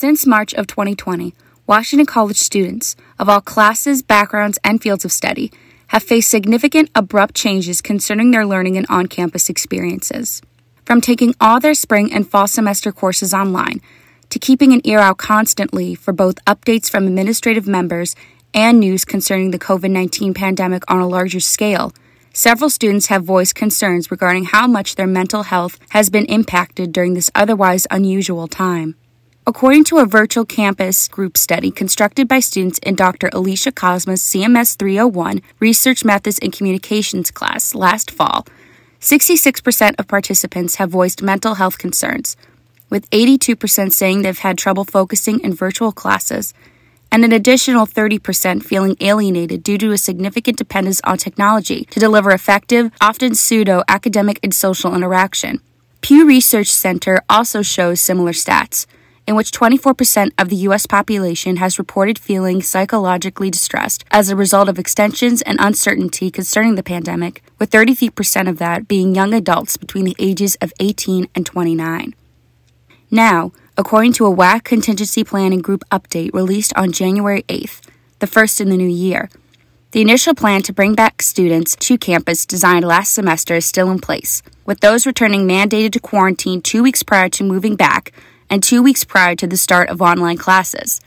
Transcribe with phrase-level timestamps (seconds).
[0.00, 1.34] Since March of 2020,
[1.66, 5.50] Washington College students of all classes, backgrounds, and fields of study
[5.88, 10.40] have faced significant abrupt changes concerning their learning and on campus experiences.
[10.84, 13.80] From taking all their spring and fall semester courses online
[14.30, 18.14] to keeping an ear out constantly for both updates from administrative members
[18.54, 21.92] and news concerning the COVID 19 pandemic on a larger scale,
[22.32, 27.14] several students have voiced concerns regarding how much their mental health has been impacted during
[27.14, 28.94] this otherwise unusual time.
[29.48, 33.30] According to a virtual campus group study constructed by students in Dr.
[33.32, 38.46] Alicia Cosma's CMS 301 Research Methods and Communications class last fall,
[39.00, 42.36] 66% of participants have voiced mental health concerns,
[42.90, 46.52] with 82% saying they've had trouble focusing in virtual classes,
[47.10, 52.32] and an additional 30% feeling alienated due to a significant dependence on technology to deliver
[52.32, 55.62] effective, often pseudo academic and social interaction.
[56.02, 58.84] Pew Research Center also shows similar stats,
[59.28, 60.86] in which 24% of the U.S.
[60.86, 66.82] population has reported feeling psychologically distressed as a result of extensions and uncertainty concerning the
[66.82, 72.14] pandemic, with 33% of that being young adults between the ages of 18 and 29.
[73.10, 77.82] Now, according to a WAC contingency planning group update released on January 8th,
[78.20, 79.28] the first in the new year,
[79.90, 83.98] the initial plan to bring back students to campus designed last semester is still in
[83.98, 88.14] place, with those returning mandated to quarantine two weeks prior to moving back
[88.50, 91.00] and two weeks prior to the start of online classes.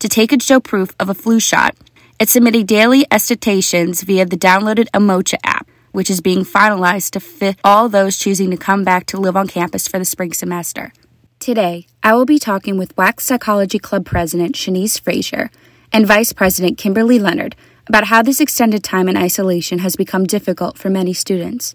[0.00, 1.76] To take and show proof of a flu shot,
[2.18, 7.56] it's submitting daily attestations via the downloaded Emocha app, which is being finalized to fit
[7.62, 10.92] all those choosing to come back to live on campus for the spring semester.
[11.38, 15.50] Today, I will be talking with WAC's Psychology Club President Shaniece Fraser
[15.92, 17.54] and Vice President Kimberly Leonard
[17.86, 21.74] about how this extended time in isolation has become difficult for many students,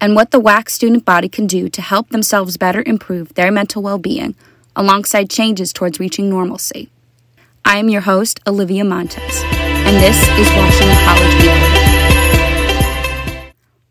[0.00, 3.82] and what the WAC student body can do to help themselves better improve their mental
[3.82, 4.34] well being
[4.76, 6.90] alongside changes towards reaching normalcy.
[7.64, 11.84] I am your host, Olivia Montes, and this is Washington College Weekly.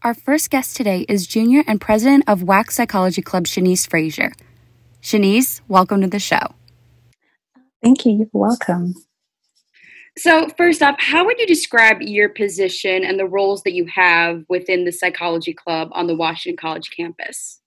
[0.03, 4.33] Our first guest today is junior and president of WAC Psychology Club, Shaniece Fraser.
[5.01, 6.55] Shaniece, welcome to the show.
[7.81, 8.11] Thank you.
[8.13, 8.95] You're welcome.
[10.17, 14.43] So, first up, how would you describe your position and the roles that you have
[14.47, 17.59] within the Psychology Club on the Washington College campus?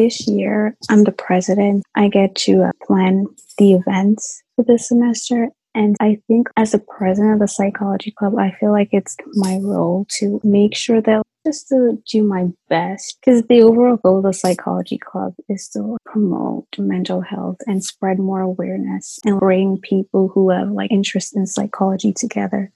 [0.00, 1.84] This year, I'm the president.
[1.94, 3.26] I get to plan
[3.58, 8.34] the events for this semester and I think as the president of the psychology club,
[8.38, 13.18] I feel like it's my role to make sure that just to do my best
[13.20, 18.18] because the overall goal of the psychology club is to promote mental health and spread
[18.18, 22.72] more awareness and bring people who have like interest in psychology together.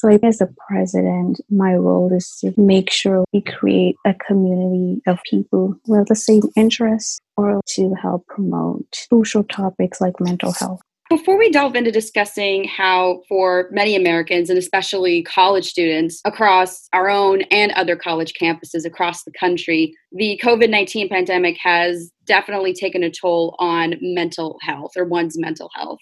[0.00, 5.18] So, as a president, my role is to make sure we create a community of
[5.28, 10.80] people have the same interests or to help promote crucial topics like mental health.
[11.10, 17.10] Before we delve into discussing how, for many Americans and especially college students across our
[17.10, 23.02] own and other college campuses across the country, the COVID 19 pandemic has definitely taken
[23.02, 25.98] a toll on mental health or one's mental health.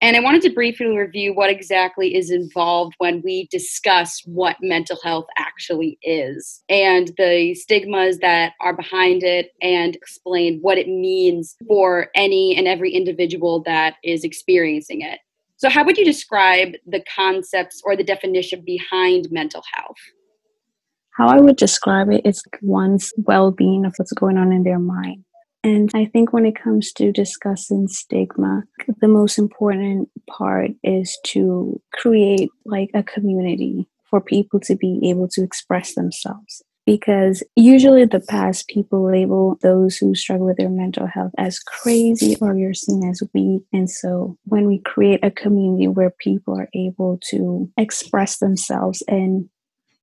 [0.00, 4.96] And I wanted to briefly review what exactly is involved when we discuss what mental
[5.02, 11.56] health actually is and the stigmas that are behind it and explain what it means
[11.66, 15.18] for any and every individual that is experiencing it.
[15.56, 19.96] So, how would you describe the concepts or the definition behind mental health?
[21.16, 24.78] How I would describe it is one's well being of what's going on in their
[24.78, 25.24] mind.
[25.64, 28.62] And I think when it comes to discussing stigma,
[29.00, 35.28] the most important part is to create like a community for people to be able
[35.28, 36.62] to express themselves.
[36.86, 42.34] Because usually the past people label those who struggle with their mental health as crazy
[42.40, 43.62] or you're seen as weak.
[43.74, 49.50] And so when we create a community where people are able to express themselves and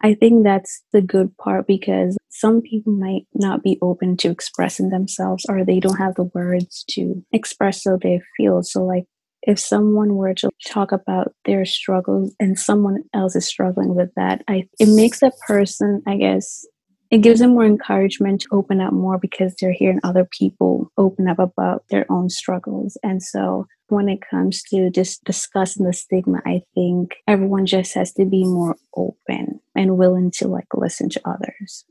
[0.06, 4.90] I think that's the good part because some people might not be open to expressing
[4.90, 8.62] themselves or they don't have the words to express how they feel.
[8.62, 9.06] So, like,
[9.42, 14.44] if someone were to talk about their struggles and someone else is struggling with that,
[14.48, 16.64] I it makes that person, I guess,
[17.12, 21.28] it gives them more encouragement to open up more because they're hearing other people open
[21.28, 22.98] up about their own struggles.
[23.04, 28.14] And so when it comes to just discussing the stigma, I think everyone just has
[28.14, 31.86] to be more open and willing to like listen to others.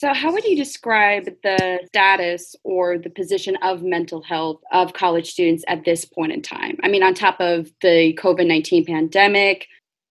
[0.00, 5.30] So, how would you describe the status or the position of mental health of college
[5.30, 6.78] students at this point in time?
[6.82, 9.66] I mean, on top of the COVID 19 pandemic,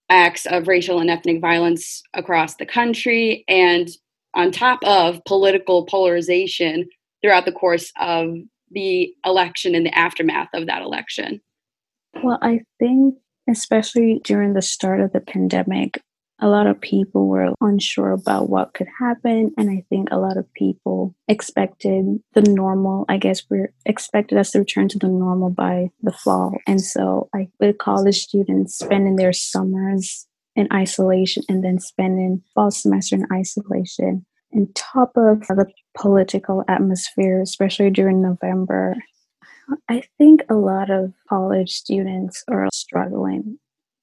[0.07, 3.89] acts of racial and ethnic violence across the country, and
[4.33, 6.87] on top of political polarization
[7.21, 8.35] throughout the course of
[8.71, 11.41] the election and the aftermath of that election?
[12.23, 13.15] Well, I think,
[13.49, 16.01] especially during the start of the pandemic,
[16.41, 19.51] a lot of people were unsure about what could happen.
[19.57, 24.51] And I think a lot of people expected the normal, I guess we're expected us
[24.51, 26.57] to return to the normal by the fall.
[26.65, 30.27] And so I with college students spending their summers
[30.59, 34.25] in isolation and then spending fall semester in isolation.
[34.55, 38.95] On top of the political atmosphere, especially during November,
[39.87, 43.59] I think a lot of college students are struggling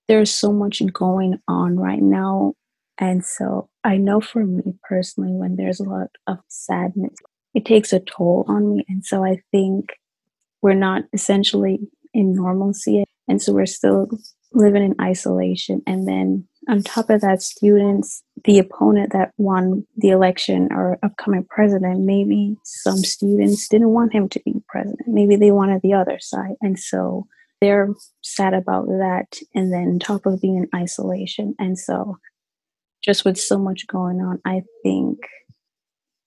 [0.08, 2.54] there's so much going on right now.
[2.98, 7.14] And so I know for me personally, when there's a lot of sadness,
[7.54, 8.84] it takes a toll on me.
[8.88, 9.90] And so I think
[10.62, 11.78] we're not essentially
[12.14, 13.04] in normalcy.
[13.28, 14.08] And so we're still
[14.56, 15.82] living in isolation.
[15.86, 21.46] And then on top of that, students, the opponent that won the election or upcoming
[21.48, 25.00] president, maybe some students didn't want him to be president.
[25.06, 26.54] Maybe they wanted the other side.
[26.60, 27.26] And so
[27.60, 27.88] they're
[28.22, 32.18] sad about that and then top of being in isolation and so
[33.02, 35.18] just with so much going on i think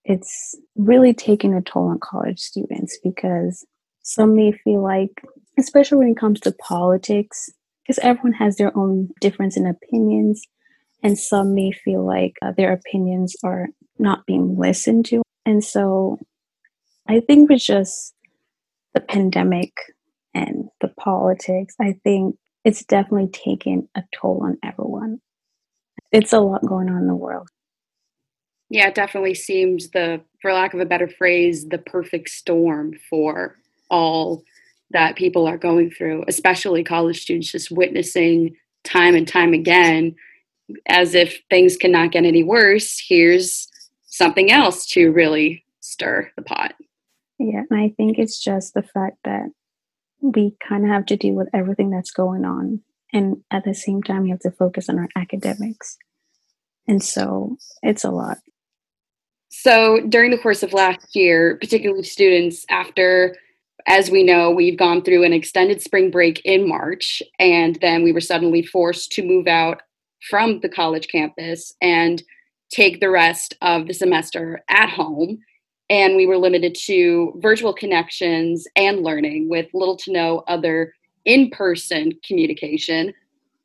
[0.05, 3.65] it's really taking a toll on college students because
[4.01, 5.21] some may feel like
[5.57, 7.49] especially when it comes to politics
[7.89, 10.44] because everyone has their own difference in opinions
[11.01, 16.19] and some may feel like uh, their opinions are not being listened to and so
[17.07, 18.13] i think with just
[18.94, 19.74] the pandemic
[20.33, 25.19] and the politics, I think it's definitely taken a toll on everyone.
[26.12, 27.47] It's a lot going on in the world.
[28.69, 33.56] Yeah, it definitely seems the, for lack of a better phrase, the perfect storm for
[33.89, 34.44] all
[34.91, 40.15] that people are going through, especially college students, just witnessing time and time again
[40.88, 43.03] as if things cannot get any worse.
[43.07, 43.68] Here's
[44.06, 46.74] something else to really stir the pot.
[47.39, 49.50] Yeah, and I think it's just the fact that
[50.21, 52.81] we kind of have to deal with everything that's going on.
[53.13, 55.97] And at the same time, we have to focus on our academics.
[56.88, 58.39] And so it's a lot.
[59.50, 63.36] So during the course of last year, particularly students, after,
[63.89, 68.12] as we know, we've gone through an extended spring break in March, and then we
[68.12, 69.81] were suddenly forced to move out
[70.30, 72.21] from the college campus and
[72.71, 75.39] take the rest of the semester at home.
[75.89, 80.94] And we were limited to virtual connections and learning with little to no other
[81.25, 83.12] in person communication,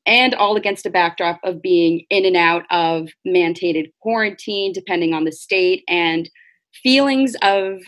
[0.07, 5.25] and all against a backdrop of being in and out of mandated quarantine, depending on
[5.25, 6.31] the state, and
[6.83, 7.83] feelings of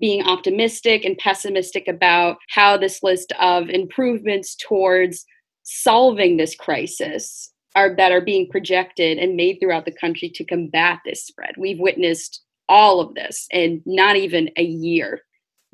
[0.00, 5.24] being optimistic and pessimistic about how this list of improvements towards
[5.62, 11.00] solving this crisis are that are being projected and made throughout the country to combat
[11.04, 11.54] this spread.
[11.58, 15.22] We've witnessed all of this in not even a year.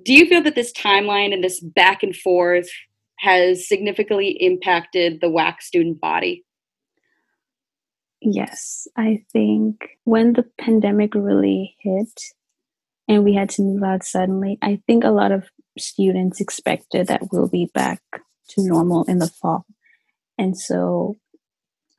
[0.03, 2.69] Do you feel that this timeline and this back and forth
[3.19, 6.45] has significantly impacted the WAC student body?
[8.21, 12.21] Yes, I think when the pandemic really hit
[13.09, 15.45] and we had to move out suddenly, I think a lot of
[15.79, 18.01] students expected that we'll be back
[18.51, 19.67] to normal in the fall.
[20.39, 21.17] And so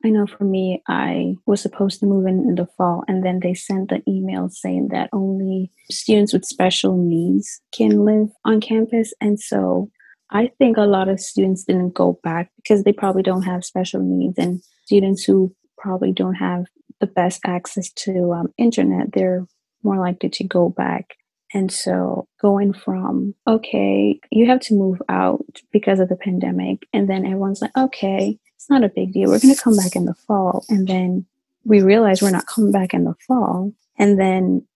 [0.04, 3.40] I know for me, I was supposed to move in in the fall, and then
[3.40, 9.12] they sent the email saying that only students with special needs can live on campus.
[9.20, 9.90] And so
[10.30, 14.00] I think a lot of students didn't go back because they probably don't have special
[14.00, 16.66] needs, and students who probably don't have
[17.00, 19.46] the best access to um, internet, they're
[19.86, 21.16] more likely to go back.
[21.54, 27.08] And so going from, okay, you have to move out because of the pandemic, and
[27.08, 29.30] then everyone's like, okay, it's not a big deal.
[29.30, 30.64] We're going to come back in the fall.
[30.68, 31.24] And then
[31.64, 33.72] we realize we're not coming back in the fall.
[33.98, 34.66] And then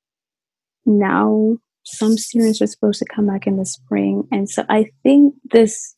[0.86, 4.28] now some students are supposed to come back in the spring.
[4.30, 5.96] And so I think this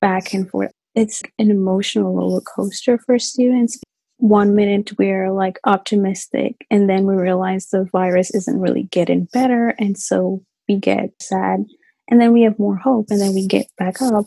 [0.00, 3.80] back and forth, it's an emotional roller coaster for students.
[4.24, 9.74] One minute we're like optimistic, and then we realize the virus isn't really getting better.
[9.78, 11.66] And so we get sad.
[12.08, 14.24] And then we have more hope, and then we get back up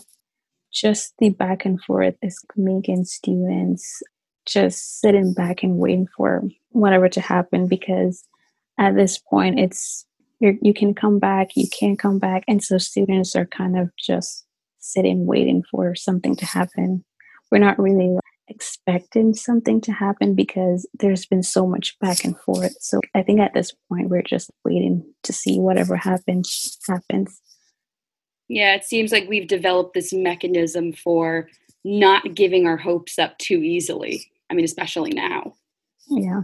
[0.72, 4.04] just the back and forth is making students
[4.46, 8.24] just sitting back and waiting for whatever to happen because
[8.78, 10.06] at this point it's
[10.40, 14.46] you can come back you can't come back and so students are kind of just
[14.78, 17.04] sitting waiting for something to happen
[17.52, 18.16] we're not really
[18.50, 23.40] expecting something to happen because there's been so much back and forth so i think
[23.40, 27.42] at this point we're just waiting to see whatever happens happens
[28.50, 31.50] yeah, it seems like we've developed this mechanism for
[31.84, 34.32] not giving our hopes up too easily.
[34.50, 35.56] I mean, especially now.
[36.10, 36.42] Yeah.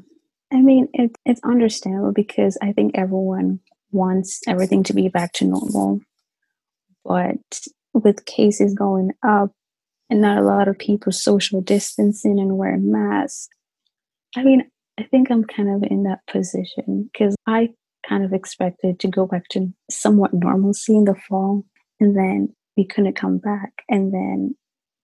[0.51, 3.59] I mean, it, it's understandable because I think everyone
[3.91, 6.01] wants everything to be back to normal.
[7.05, 7.37] But
[7.93, 9.51] with cases going up
[10.13, 13.49] and not a lot of people social distancing and wearing masks,
[14.35, 17.69] I mean, I think I'm kind of in that position because I
[18.07, 21.65] kind of expected to go back to somewhat normalcy in the fall
[21.99, 23.71] and then we couldn't come back.
[23.89, 24.55] And then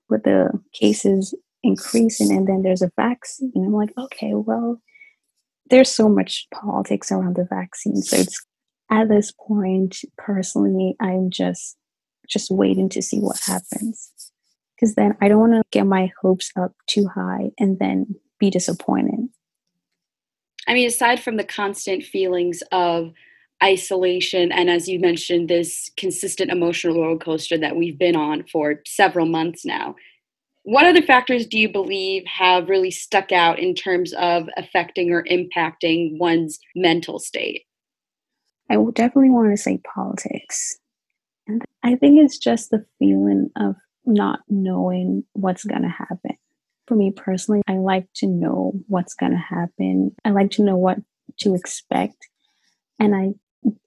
[0.10, 4.80] with the cases increasing and then there's a vaccine, I'm like, okay, well,
[5.72, 7.96] there's so much politics around the vaccine.
[7.96, 8.46] So it's
[8.92, 11.78] at this point, personally, I'm just
[12.30, 14.12] just waiting to see what happens.
[14.79, 18.50] Because then I don't want to get my hopes up too high and then be
[18.50, 19.27] disappointed.
[20.67, 23.12] I mean, aside from the constant feelings of
[23.63, 28.81] isolation and as you mentioned this consistent emotional roller coaster that we've been on for
[28.88, 29.95] several months now
[30.63, 35.24] what other factors do you believe have really stuck out in terms of affecting or
[35.25, 37.63] impacting one's mental state
[38.69, 40.77] i definitely want to say politics
[41.48, 43.75] and i think it's just the feeling of
[44.06, 46.38] not knowing what's going to happen.
[46.88, 50.15] For me personally i like to know what's going to happen.
[50.25, 50.98] I like to know what
[51.41, 52.15] to expect.
[53.00, 53.34] And I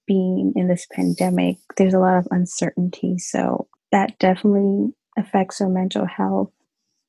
[0.07, 3.19] being in this pandemic, there's a lot of uncertainty.
[3.19, 6.51] So that definitely affects our mental health,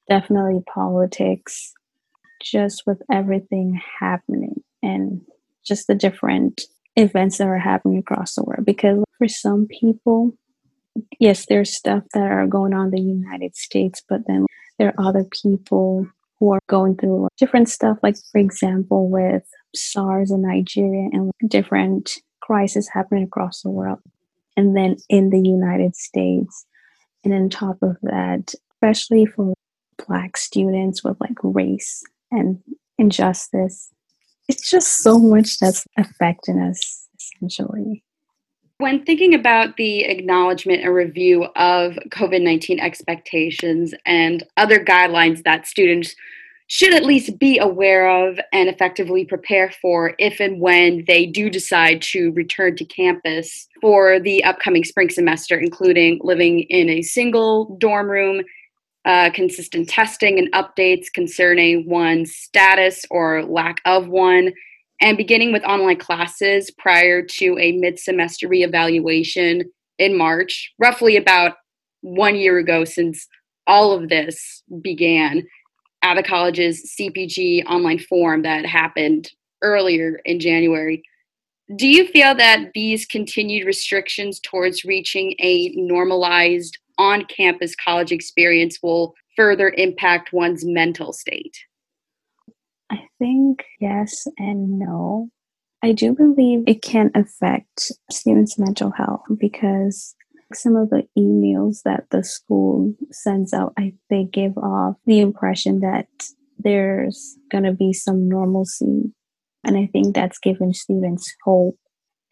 [0.09, 1.73] definitely politics,
[2.41, 5.21] just with everything happening and
[5.65, 6.61] just the different
[6.95, 8.65] events that are happening across the world.
[8.65, 10.37] Because for some people,
[11.19, 14.45] yes, there's stuff that are going on in the United States, but then
[14.77, 16.07] there are other people
[16.39, 19.43] who are going through different stuff, like, for example, with
[19.75, 23.99] SARS in Nigeria and different crises happening across the world.
[24.57, 26.65] And then in the United States.
[27.23, 29.53] And on top of that, especially for
[30.05, 32.59] Black students with like race and
[32.97, 33.89] injustice,
[34.49, 38.03] it's just so much that's affecting us essentially.
[38.79, 45.67] When thinking about the acknowledgement and review of COVID 19 expectations and other guidelines that
[45.67, 46.15] students
[46.67, 51.49] should at least be aware of and effectively prepare for if and when they do
[51.49, 57.77] decide to return to campus for the upcoming spring semester, including living in a single
[57.79, 58.41] dorm room,
[59.05, 64.51] uh, consistent testing and updates concerning one's status or lack of one,
[65.03, 69.65] and beginning with online classes prior to a mid semester reevaluation
[69.99, 71.57] in March, roughly about
[72.01, 73.27] one year ago since
[73.67, 75.43] all of this began
[76.03, 79.29] at the college's CPG online forum that happened
[79.61, 81.03] earlier in January.
[81.75, 88.79] Do you feel that these continued restrictions towards reaching a normalized on campus college experience
[88.81, 91.57] will further impact one's mental state?
[92.93, 95.29] I think yes and no.
[95.81, 100.15] I do believe it can affect students' mental health because
[100.53, 105.79] some of the emails that the school sends out, I, they give off the impression
[105.79, 106.07] that
[106.59, 109.11] there's going to be some normalcy.
[109.63, 111.77] And I think that's given students hope.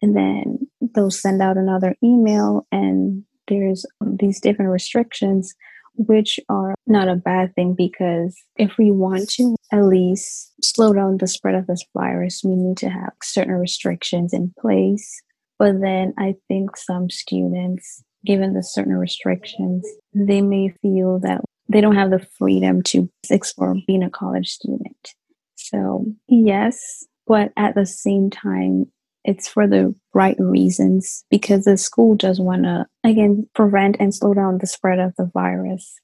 [0.00, 0.58] And then
[0.94, 3.86] they'll send out another email, and there's
[4.18, 5.54] these different restrictions,
[5.94, 11.16] which are not a bad thing because if we want to at least slow down
[11.16, 15.22] the spread of this virus, we need to have certain restrictions in place.
[15.58, 21.80] But then I think some students given the certain restrictions, they may feel that they
[21.80, 25.14] don't have the freedom to explore being a college student.
[25.54, 28.86] So, yes, but at the same time,
[29.24, 34.34] it's for the right reasons because the school does want to, again, prevent and slow
[34.34, 35.94] down the spread of the virus.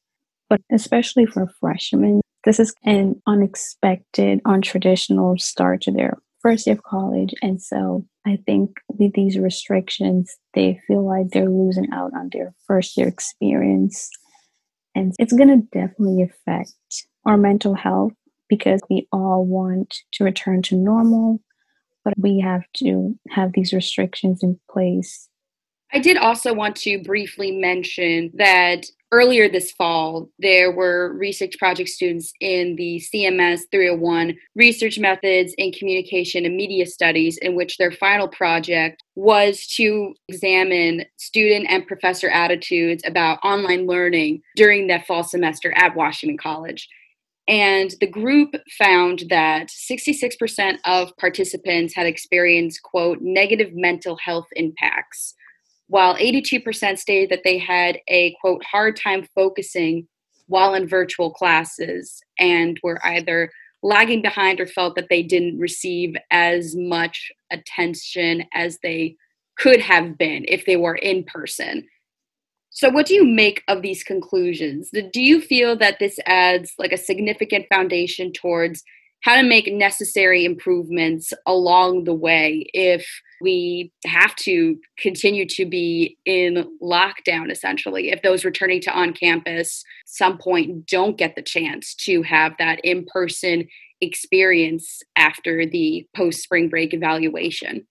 [0.48, 6.82] But especially for freshmen, this is an unexpected, untraditional start to their first year of
[6.82, 7.34] college.
[7.42, 12.54] And so I think with these restrictions, they feel like they're losing out on their
[12.66, 14.08] first year experience.
[14.94, 16.72] And it's going to definitely affect
[17.24, 18.12] our mental health
[18.48, 21.40] because we all want to return to normal,
[22.04, 25.28] but we have to have these restrictions in place.
[25.92, 31.88] I did also want to briefly mention that earlier this fall, there were research project
[31.88, 37.90] students in the CMS 301 Research Methods in Communication and Media Studies, in which their
[37.90, 45.24] final project was to examine student and professor attitudes about online learning during that fall
[45.24, 46.86] semester at Washington College.
[47.48, 55.34] And the group found that 66% of participants had experienced, quote, negative mental health impacts
[55.88, 60.06] while 82% stated that they had a quote hard time focusing
[60.46, 63.50] while in virtual classes and were either
[63.82, 69.16] lagging behind or felt that they didn't receive as much attention as they
[69.56, 71.86] could have been if they were in person.
[72.70, 74.90] So, what do you make of these conclusions?
[74.90, 78.84] Do you feel that this adds like a significant foundation towards
[79.22, 83.06] how to make necessary improvements along the way if
[83.40, 89.82] we have to continue to be in lockdown essentially if those returning to on campus
[90.06, 93.66] some point don't get the chance to have that in-person
[94.00, 97.86] experience after the post spring break evaluation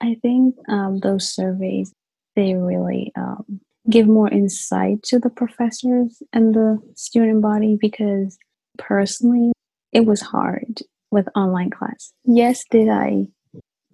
[0.00, 1.92] i think um, those surveys
[2.34, 3.60] they really um,
[3.90, 8.38] give more insight to the professors and the student body because
[8.78, 9.52] personally
[9.92, 12.12] it was hard with online class.
[12.24, 13.26] Yes, did I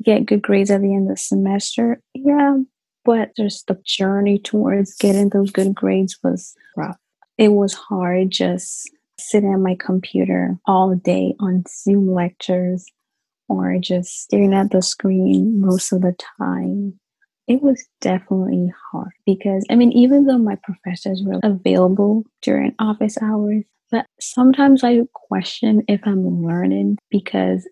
[0.03, 2.01] get good grades at the end of the semester?
[2.15, 2.59] Yeah,
[3.05, 6.97] but just the journey towards getting those good grades was rough.
[7.37, 12.85] It was hard just sitting at my computer all day on Zoom lectures
[13.49, 16.99] or just staring at the screen most of the time.
[17.47, 23.17] It was definitely hard because, I mean, even though my professors were available during office
[23.23, 27.67] hours, but sometimes I question if I'm learning because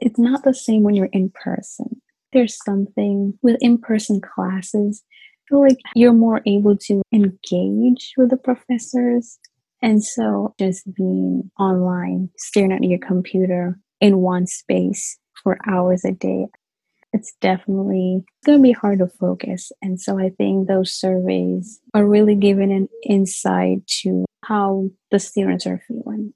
[0.00, 2.00] it's not the same when you're in person.
[2.32, 8.30] There's something with in person classes, I feel like you're more able to engage with
[8.30, 9.38] the professors.
[9.82, 16.12] And so just being online, staring at your computer in one space for hours a
[16.12, 16.46] day,
[17.12, 19.72] it's definitely going to be hard to focus.
[19.82, 25.66] And so I think those surveys are really giving an insight to how the students
[25.66, 26.32] are feeling.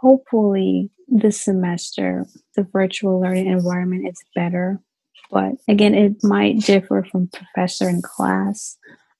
[0.00, 2.24] Hopefully, this semester,
[2.54, 4.80] the virtual learning environment is better.
[5.30, 8.76] But again, it might differ from professor and class.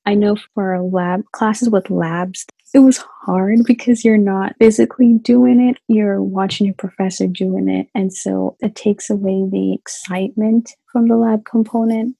[0.06, 5.60] I know for lab classes with labs, it was hard because you're not physically doing
[5.60, 7.88] it, you're watching your professor doing it.
[7.94, 12.16] And so it takes away the excitement from the lab component.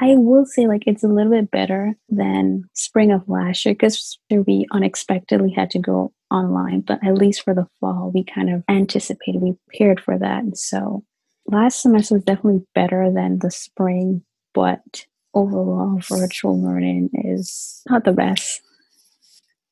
[0.00, 4.18] I will say like it's a little bit better than spring of last year because
[4.30, 8.62] we unexpectedly had to go online, but at least for the fall, we kind of
[8.68, 10.42] anticipated, we prepared for that.
[10.42, 11.04] And so
[11.46, 14.22] last semester was definitely better than the spring,
[14.54, 18.60] but overall, virtual learning is not the best.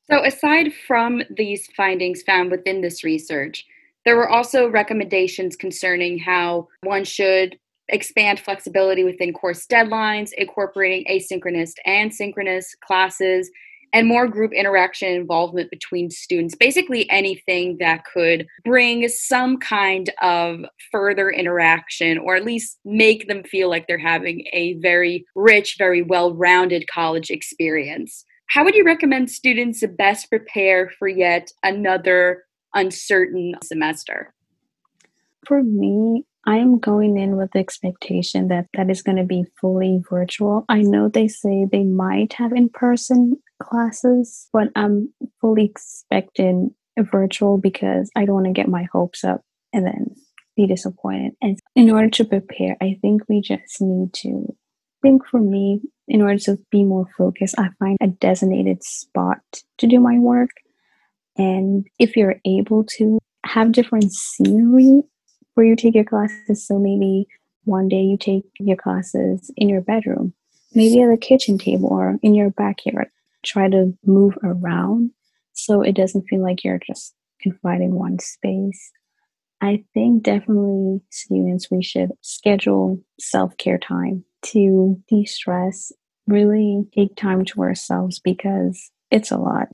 [0.09, 3.65] So, aside from these findings found within this research,
[4.05, 11.73] there were also recommendations concerning how one should expand flexibility within course deadlines, incorporating asynchronous
[11.85, 13.49] and synchronous classes,
[13.93, 16.55] and more group interaction involvement between students.
[16.55, 23.43] Basically, anything that could bring some kind of further interaction or at least make them
[23.43, 28.25] feel like they're having a very rich, very well rounded college experience.
[28.47, 34.33] How would you recommend students best prepare for yet another uncertain semester?
[35.45, 39.45] For me, I am going in with the expectation that that is going to be
[39.59, 40.65] fully virtual.
[40.69, 47.57] I know they say they might have in person classes, but I'm fully expecting virtual
[47.57, 49.41] because I don't want to get my hopes up
[49.73, 50.15] and then
[50.55, 51.33] be disappointed.
[51.41, 54.55] And in order to prepare, I think we just need to
[55.01, 59.39] think for me, in order to be more focused, I find a designated spot
[59.77, 60.49] to do my work.
[61.37, 65.03] And if you're able to have different scenery
[65.53, 66.65] where you take your classes.
[66.65, 67.27] So maybe
[67.65, 70.33] one day you take your classes in your bedroom,
[70.73, 73.07] maybe at the kitchen table or in your backyard.
[73.45, 75.11] Try to move around
[75.53, 78.91] so it doesn't feel like you're just confined in one space.
[79.61, 85.91] I think definitely students, we should schedule self care time to de stress,
[86.27, 89.67] really take time to ourselves because it's a lot.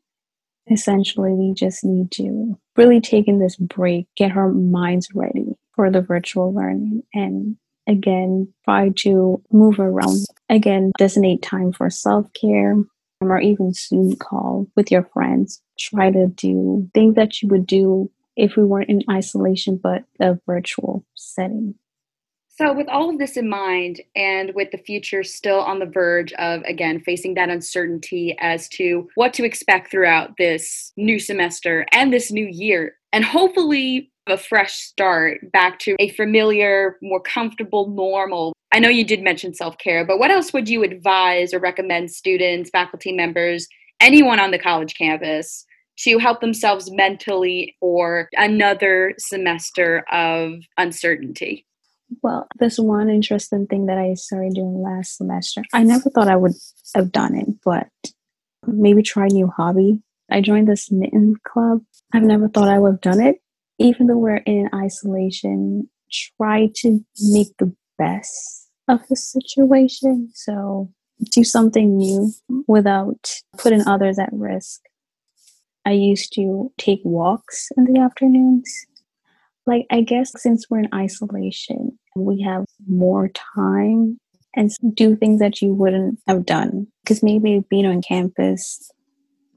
[0.72, 5.92] Essentially, we just need to really take in this break, get our minds ready for
[5.92, 7.04] the virtual learning.
[7.14, 7.58] And
[7.88, 10.26] again try to move around.
[10.50, 12.76] Again designate time for self-care
[13.22, 15.62] or even zoom call with your friends.
[15.80, 20.38] Try to do things that you would do if we weren't in isolation but a
[20.46, 21.76] virtual setting.
[22.58, 26.32] So, with all of this in mind, and with the future still on the verge
[26.34, 32.14] of, again, facing that uncertainty as to what to expect throughout this new semester and
[32.14, 38.54] this new year, and hopefully a fresh start back to a familiar, more comfortable, normal.
[38.72, 42.12] I know you did mention self care, but what else would you advise or recommend
[42.12, 43.68] students, faculty members,
[44.00, 45.66] anyone on the college campus
[46.00, 51.66] to help themselves mentally for another semester of uncertainty?
[52.22, 56.36] Well, this one interesting thing that I started doing last semester, I never thought I
[56.36, 56.54] would
[56.96, 57.88] have done it, but
[58.66, 60.00] maybe try a new hobby.
[60.30, 61.82] I joined this knitting club.
[62.14, 63.38] I've never thought I would have done it,
[63.78, 65.90] even though we're in isolation,
[66.38, 70.30] try to make the best of the situation.
[70.34, 70.92] So
[71.32, 72.32] do something new
[72.68, 74.82] without putting others at risk.
[75.86, 78.72] I used to take walks in the afternoons.
[79.68, 84.20] Like, I guess since we're in isolation, we have more time
[84.56, 86.88] and do things that you wouldn't have done.
[87.04, 88.92] Because maybe being on campus,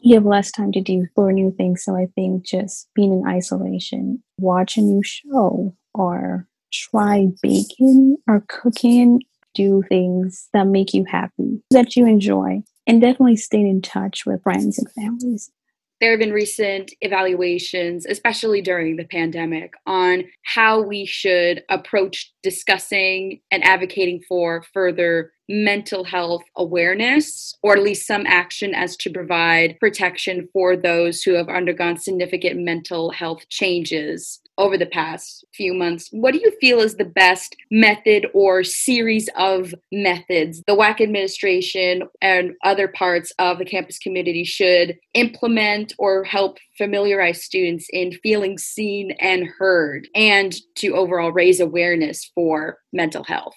[0.01, 1.85] you have less time to do for new things.
[1.85, 8.45] So I think just being in isolation, watch a new show or try baking or
[8.49, 9.21] cooking,
[9.55, 14.43] do things that make you happy, that you enjoy, and definitely stay in touch with
[14.43, 15.51] friends and families
[16.01, 23.41] there have been recent evaluations, especially during the pandemic, on how we should approach discussing
[23.51, 29.79] and advocating for further mental health awareness, or at least some action as to provide
[29.81, 36.09] protection for those who have undergone significant mental health changes over the past few months.
[36.11, 42.03] What do you feel is the best method or series of methods the WAC administration
[42.21, 48.59] and other parts of the campus community should implement or help familiarize students in feeling
[48.59, 53.55] seen and heard and to overall raise awareness for mental health?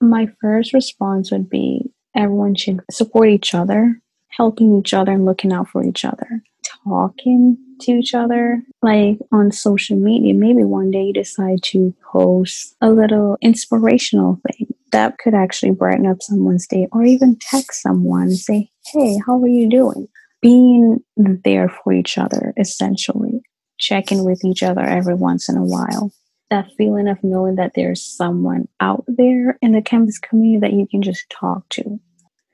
[0.00, 5.52] My first response would be everyone should support each other, helping each other and looking
[5.52, 6.42] out for each other,
[6.84, 10.34] talking to each other, like on social media.
[10.34, 16.06] Maybe one day you decide to post a little inspirational thing that could actually brighten
[16.06, 20.08] up someone's day, or even text someone say, Hey, how are you doing?
[20.40, 23.40] Being there for each other, essentially,
[23.78, 26.12] checking with each other every once in a while
[26.50, 30.86] that feeling of knowing that there's someone out there in the campus community that you
[30.86, 32.00] can just talk to.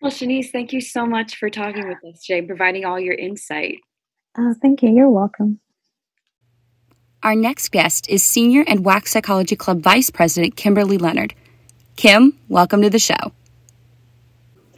[0.00, 3.78] Well, Shaniece, thank you so much for talking with us today, providing all your insight.
[4.36, 4.90] Uh, thank you.
[4.90, 5.60] You're welcome.
[7.22, 11.34] Our next guest is Senior and WAC Psychology Club Vice President Kimberly Leonard.
[11.96, 13.32] Kim, welcome to the show.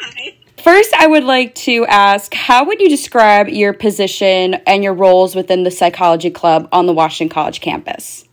[0.00, 0.36] Hi.
[0.62, 5.34] First, I would like to ask how would you describe your position and your roles
[5.34, 8.24] within the Psychology Club on the Washington College campus?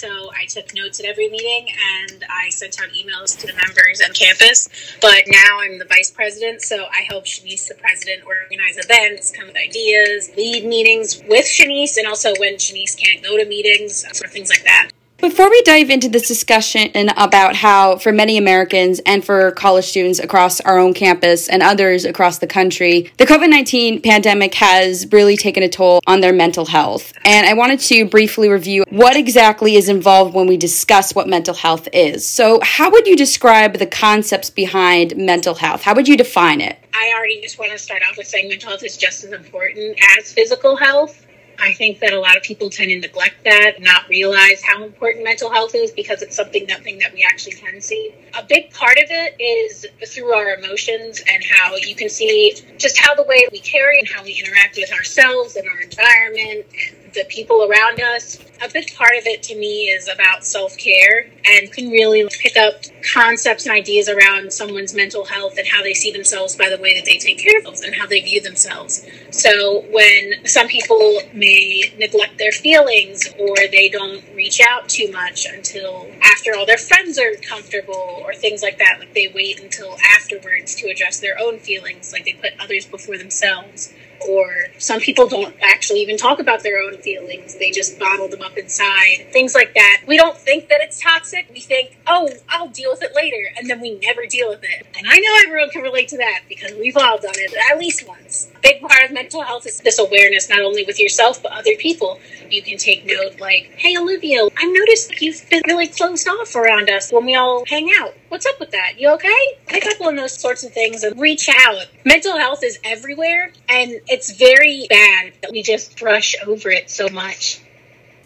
[0.00, 1.68] So I took notes at every meeting
[2.08, 4.66] and I sent out emails to the members on campus.
[5.02, 9.48] But now I'm the vice president, so I help Shaniece, the president, organize events, come
[9.48, 14.24] with ideas, lead meetings with Shaniece, and also when Shaniece can't go to meetings, sort
[14.24, 14.88] of things like that.
[15.20, 20.18] Before we dive into this discussion about how, for many Americans and for college students
[20.18, 25.36] across our own campus and others across the country, the COVID 19 pandemic has really
[25.36, 27.12] taken a toll on their mental health.
[27.26, 31.54] And I wanted to briefly review what exactly is involved when we discuss what mental
[31.54, 32.26] health is.
[32.26, 35.82] So, how would you describe the concepts behind mental health?
[35.82, 36.78] How would you define it?
[36.94, 39.98] I already just want to start off with saying mental health is just as important
[40.18, 41.26] as physical health.
[41.60, 45.24] I think that a lot of people tend to neglect that, not realize how important
[45.24, 48.14] mental health is because it's something nothing that we actually can see.
[48.38, 52.98] A big part of it is through our emotions and how you can see just
[52.98, 56.99] how the way we carry and how we interact with ourselves and our environment and
[57.14, 58.38] the people around us.
[58.62, 62.56] A big part of it to me is about self care and can really pick
[62.56, 62.74] up
[63.12, 66.94] concepts and ideas around someone's mental health and how they see themselves by the way
[66.94, 69.06] that they take care of themselves and how they view themselves.
[69.30, 75.46] So when some people may neglect their feelings or they don't reach out too much
[75.46, 79.96] until after all their friends are comfortable or things like that, like they wait until
[80.16, 83.92] afterwards to address their own feelings, like they put others before themselves
[84.28, 87.56] or some people don't actually even talk about their own feelings.
[87.56, 90.02] They just bottle them up inside, things like that.
[90.06, 91.50] We don't think that it's toxic.
[91.52, 93.52] We think, oh, I'll deal with it later.
[93.56, 94.86] And then we never deal with it.
[94.96, 98.06] And I know everyone can relate to that because we've all done it at least
[98.06, 98.48] once.
[98.56, 101.76] A big part of mental health is this awareness, not only with yourself, but other
[101.78, 102.18] people.
[102.50, 106.90] You can take note like, hey, Olivia, I've noticed you've been really closed off around
[106.90, 108.14] us when we all hang out.
[108.28, 108.94] What's up with that?
[108.98, 109.58] You okay?
[109.66, 111.86] Pick up on those sorts of things and reach out.
[112.04, 117.08] Mental health is everywhere and it's very bad that we just brush over it so
[117.08, 117.62] much.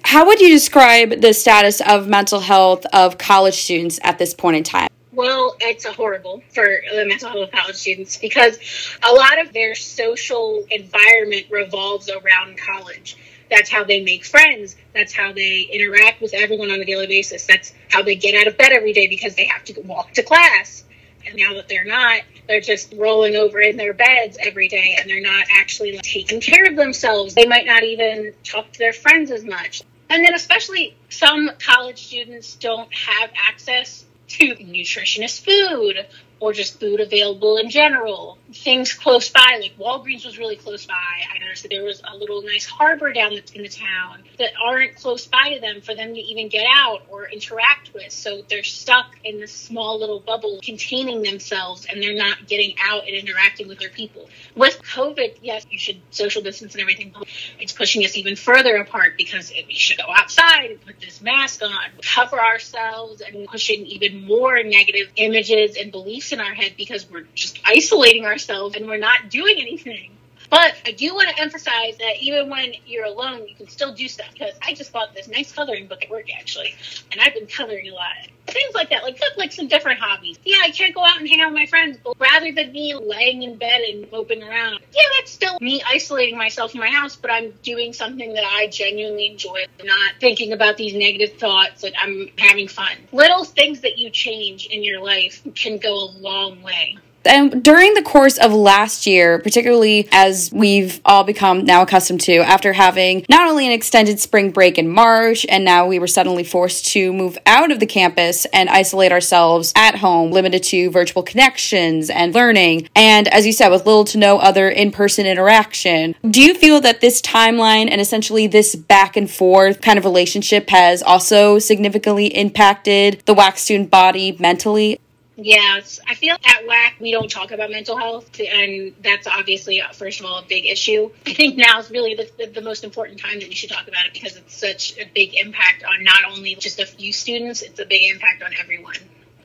[0.03, 4.57] How would you describe the status of mental health of college students at this point
[4.57, 4.89] in time?
[5.13, 8.59] Well, it's horrible for the mental health of college students because
[9.03, 13.17] a lot of their social environment revolves around college.
[13.51, 14.77] That's how they make friends.
[14.95, 17.47] That's how they interact with everyone on a daily basis.
[17.47, 20.23] That's how they get out of bed every day because they have to walk to
[20.23, 20.85] class.
[21.27, 25.09] And now that they're not, they're just rolling over in their beds every day and
[25.09, 27.35] they're not actually like, taking care of themselves.
[27.35, 29.83] They might not even talk to their friends as much.
[30.11, 36.07] And then, especially, some college students don't have access to nutritious food
[36.45, 38.37] or just food available in general.
[38.53, 40.95] things close by, like Walgreens was really close by.
[40.95, 44.95] I noticed that there was a little nice harbor down in the town that aren't
[44.97, 48.13] close by to them for them to even get out or interact with.
[48.13, 53.07] So they're stuck in this small little bubble containing themselves and they're not getting out
[53.07, 54.29] and interacting with their people.
[54.55, 57.15] With COVID, yes, you should social distance and everything.
[57.59, 61.63] It's pushing us even further apart because we should go outside and put this mask
[61.63, 67.09] on, cover ourselves, and pushing even more negative images and beliefs in our head because
[67.11, 70.11] we're just isolating ourselves and we're not doing anything.
[70.55, 74.07] But I do want to emphasize that even when you're alone, you can still do
[74.07, 74.29] stuff.
[74.33, 76.77] Because I just bought this nice coloring book at work, actually,
[77.11, 78.29] and I've been coloring a lot.
[78.47, 80.39] Things like that, like like some different hobbies.
[80.45, 82.95] Yeah, I can't go out and hang out with my friends, but rather than me
[82.95, 87.17] laying in bed and moping around, yeah, that's still me isolating myself in my house.
[87.17, 91.83] But I'm doing something that I genuinely enjoy, not thinking about these negative thoughts.
[91.83, 92.97] Like I'm having fun.
[93.11, 96.99] Little things that you change in your life can go a long way.
[97.27, 102.39] And during the course of last year, particularly as we've all become now accustomed to,
[102.39, 106.45] after having not only an extended spring break in March, and now we were suddenly
[106.45, 111.23] forced to move out of the campus and isolate ourselves at home, limited to virtual
[111.23, 112.89] connections and learning.
[112.95, 116.81] And as you said, with little to no other in person interaction, do you feel
[116.81, 122.27] that this timeline and essentially this back and forth kind of relationship has also significantly
[122.27, 125.01] impacted the WAC student body mentally?
[125.37, 129.89] Yes, I feel at WAC we don't talk about mental health, and that's obviously, uh,
[129.93, 131.11] first of all, a big issue.
[131.27, 134.07] I think now is really the, the, most important time that we should talk about
[134.07, 137.81] it because it's such a big impact on not only just a few students, it's
[137.81, 138.97] a big impact on everyone.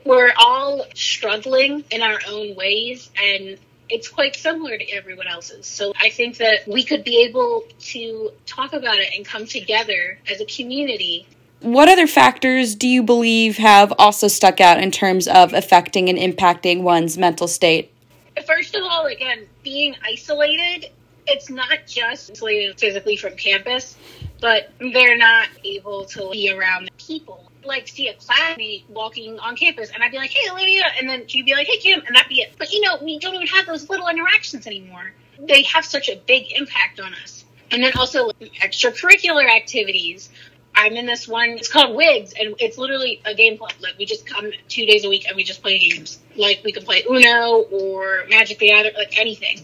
[0.04, 5.66] We're all struggling in our own ways, and it's quite similar to everyone else's.
[5.66, 10.18] So I think that we could be able to talk about it and come together
[10.30, 11.26] as a community
[11.60, 16.18] what other factors do you believe have also stuck out in terms of affecting and
[16.18, 17.92] impacting one's mental state?
[18.46, 20.90] First of all, again, being isolated,
[21.26, 23.96] it's not just isolated physically from campus,
[24.40, 27.50] but they're not able to be around people.
[27.62, 31.26] Like see a classmate walking on campus, and I'd be like, "Hey, Olivia," and then
[31.26, 32.54] she'd be like, "Hey, Kim," and that'd be it.
[32.56, 35.12] But you know, we don't even have those little interactions anymore.
[35.38, 37.44] They have such a big impact on us.
[37.70, 38.30] And then also
[38.62, 40.30] extracurricular activities
[40.74, 41.50] I'm in this one.
[41.50, 43.72] It's called Wigs, and it's literally a game club.
[43.80, 46.20] Like we just come two days a week and we just play games.
[46.36, 49.60] Like we can play Uno or Magic the Gathering, like anything.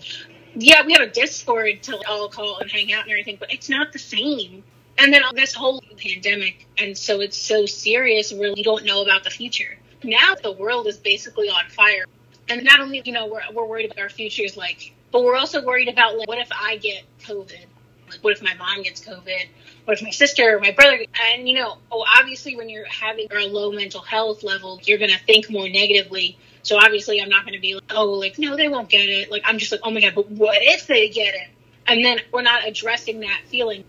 [0.54, 3.68] Yeah, we have a Discord to all call and hang out and everything, but it's
[3.68, 4.64] not the same.
[4.98, 8.32] And then this whole pandemic, and so it's so serious.
[8.32, 9.76] We really don't know about the future.
[10.02, 12.04] Now the world is basically on fire,
[12.48, 15.62] and not only you know we're we're worried about our futures, like, but we're also
[15.62, 17.66] worried about like, what if I get COVID?
[18.08, 19.48] Like, what if my mom gets COVID?
[19.84, 21.04] What if my sister or my brother?
[21.32, 25.18] And you know, oh, obviously, when you're having a low mental health level, you're gonna
[25.26, 26.38] think more negatively.
[26.62, 29.30] So obviously, I'm not gonna be like, oh, like no, they won't get it.
[29.30, 31.48] Like I'm just like, oh my god, but what if they get it?
[31.86, 33.84] And then we're not addressing that feeling.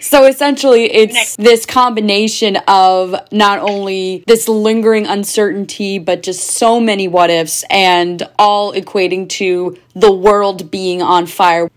[0.00, 7.08] So essentially, it's this combination of not only this lingering uncertainty, but just so many
[7.08, 11.68] what ifs, and all equating to the world being on fire.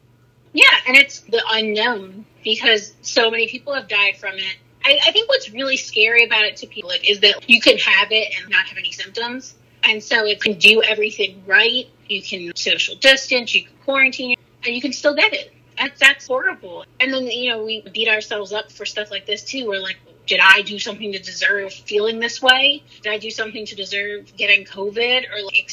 [0.54, 4.58] Yeah, and it's the unknown because so many people have died from it.
[4.84, 8.12] I, I think what's really scary about it to people is that you can have
[8.12, 9.56] it and not have any symptoms.
[9.84, 11.88] And so it can do everything right.
[12.08, 15.54] You can social distance, you can quarantine, and you can still get it.
[15.78, 16.86] That's, that's horrible.
[17.00, 19.68] And then, you know, we beat ourselves up for stuff like this too.
[19.68, 22.84] We're like, did I do something to deserve feeling this way?
[23.02, 25.26] Did I do something to deserve getting COVID?
[25.32, 25.72] Or like,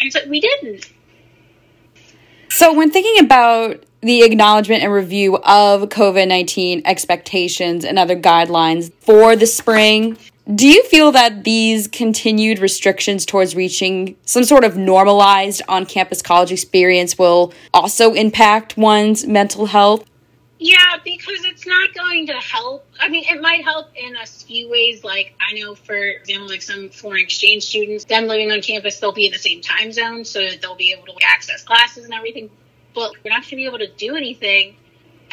[0.00, 0.92] and so we didn't.
[2.48, 8.92] So when thinking about the acknowledgement and review of COVID 19 expectations and other guidelines
[9.00, 10.18] for the spring.
[10.52, 16.20] Do you feel that these continued restrictions towards reaching some sort of normalized on campus
[16.20, 20.04] college experience will also impact one's mental health?
[20.58, 22.86] Yeah, because it's not going to help.
[23.00, 25.04] I mean, it might help in a few ways.
[25.04, 29.12] Like, I know, for example, like some foreign exchange students, them living on campus, they'll
[29.12, 32.50] be in the same time zone, so they'll be able to access classes and everything
[32.94, 34.76] but you're not going to be able to do anything.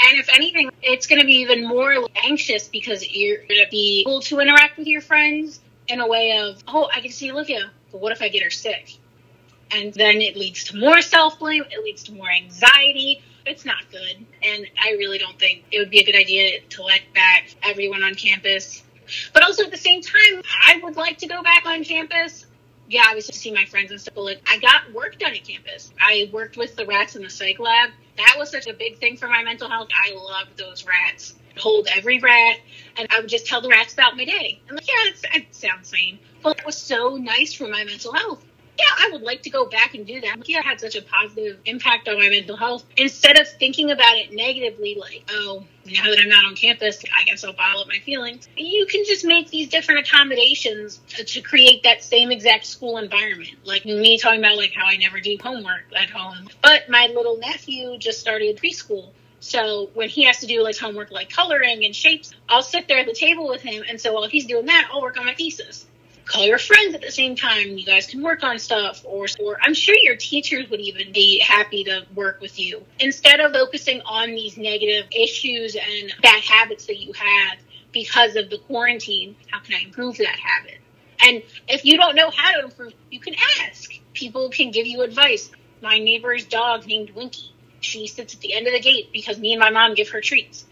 [0.01, 4.05] And if anything, it's going to be even more anxious because you're going to be
[4.07, 7.71] able to interact with your friends in a way of, oh, I can see Olivia,
[7.91, 8.97] but what if I get her sick?
[9.71, 13.21] And then it leads to more self blame, it leads to more anxiety.
[13.45, 14.25] It's not good.
[14.43, 18.03] And I really don't think it would be a good idea to let back everyone
[18.03, 18.83] on campus.
[19.33, 22.45] But also at the same time, I would like to go back on campus
[22.89, 24.15] yeah, I was to see my friends and stuff.
[24.15, 25.93] But like, I got work done at campus.
[26.01, 27.91] I worked with the rats in the psych lab.
[28.17, 29.89] That was such a big thing for my mental health.
[29.93, 31.35] I loved those rats.
[31.57, 32.57] Hold every rat,
[32.97, 34.61] and I would just tell the rats about my day.
[34.69, 38.43] I'm like, yeah, that sounds sane, but it was so nice for my mental health.
[38.79, 40.37] Yeah, I would like to go back and do that.
[40.47, 42.85] It had such a positive impact on my mental health.
[42.95, 47.23] Instead of thinking about it negatively, like, oh, now that I'm not on campus, I
[47.25, 48.47] guess I'll bottle up my feelings.
[48.55, 53.55] You can just make these different accommodations to, to create that same exact school environment.
[53.65, 56.47] Like me talking about like how I never do homework at home.
[56.61, 59.09] But my little nephew just started preschool.
[59.41, 62.99] So when he has to do like homework like coloring and shapes, I'll sit there
[62.99, 65.33] at the table with him and so while he's doing that, I'll work on my
[65.33, 65.85] thesis
[66.29, 67.77] call your friends at the same time.
[67.77, 71.39] You guys can work on stuff, or, or I'm sure your teachers would even be
[71.39, 72.85] happy to work with you.
[72.99, 77.57] Instead of focusing on these negative issues and bad habits that you have
[77.91, 80.77] because of the quarantine, how can I improve that habit?
[81.25, 83.91] And if you don't know how to improve, you can ask.
[84.13, 85.49] People can give you advice.
[85.81, 87.53] My neighbor's dog named Winky.
[87.81, 90.21] She sits at the end of the gate because me and my mom give her
[90.21, 90.65] treats.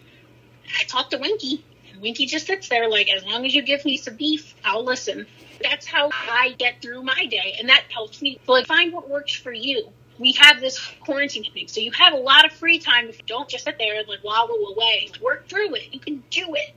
[0.79, 1.63] I talk to Winky,
[2.01, 5.25] Winky just sits there like, as long as you give me some beef, I'll listen.
[5.61, 8.39] That's how I get through my day, and that helps me.
[8.47, 9.89] like, find what works for you.
[10.19, 13.07] We have this quarantine thing, so you have a lot of free time.
[13.07, 15.93] If you don't just sit there and like wallow away, work through it.
[15.93, 16.73] You can do it.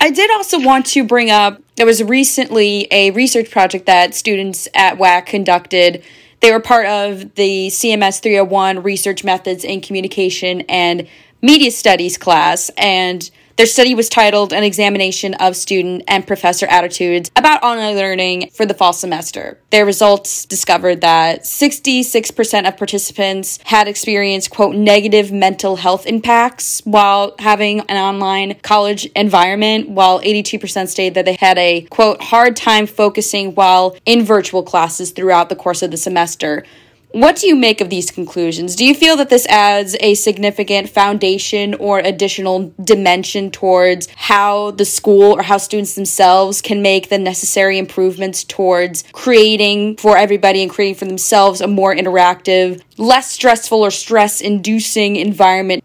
[0.00, 4.66] I did also want to bring up there was recently a research project that students
[4.74, 6.02] at WAC conducted.
[6.40, 11.06] They were part of the CMS 301 Research Methods in Communication and
[11.42, 13.30] Media Studies class, and
[13.60, 18.64] their study was titled An Examination of Student and Professor Attitudes about Online Learning for
[18.64, 19.58] the Fall Semester.
[19.68, 27.34] Their results discovered that 66% of participants had experienced, quote, negative mental health impacts while
[27.38, 32.86] having an online college environment, while 82% stated that they had a, quote, hard time
[32.86, 36.64] focusing while in virtual classes throughout the course of the semester.
[37.12, 38.76] What do you make of these conclusions?
[38.76, 44.84] Do you feel that this adds a significant foundation or additional dimension towards how the
[44.84, 50.70] school or how students themselves can make the necessary improvements towards creating for everybody and
[50.70, 55.82] creating for themselves a more interactive, less stressful or stress inducing environment?